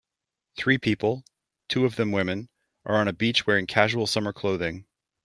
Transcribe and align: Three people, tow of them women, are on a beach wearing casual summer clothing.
Three 0.57 0.79
people, 0.79 1.23
tow 1.69 1.83
of 1.85 1.95
them 1.95 2.11
women, 2.11 2.49
are 2.85 2.95
on 2.95 3.07
a 3.07 3.13
beach 3.13 3.45
wearing 3.45 3.67
casual 3.67 4.07
summer 4.07 4.33
clothing. 4.33 4.87